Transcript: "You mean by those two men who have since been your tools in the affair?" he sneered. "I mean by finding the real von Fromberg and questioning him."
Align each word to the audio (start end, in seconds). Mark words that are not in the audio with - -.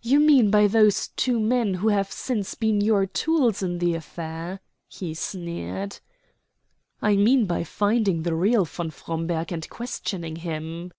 "You 0.00 0.20
mean 0.20 0.50
by 0.50 0.66
those 0.68 1.08
two 1.16 1.38
men 1.38 1.74
who 1.74 1.88
have 1.88 2.10
since 2.10 2.54
been 2.54 2.80
your 2.80 3.04
tools 3.04 3.62
in 3.62 3.76
the 3.76 3.92
affair?" 3.94 4.60
he 4.88 5.12
sneered. 5.12 5.98
"I 7.02 7.14
mean 7.16 7.44
by 7.44 7.64
finding 7.64 8.22
the 8.22 8.34
real 8.34 8.64
von 8.64 8.90
Fromberg 8.90 9.52
and 9.52 9.68
questioning 9.68 10.36
him." 10.36 10.92